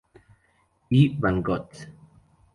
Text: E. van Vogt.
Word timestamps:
E. 0.99 1.01
van 1.19 1.43
Vogt. 1.43 1.87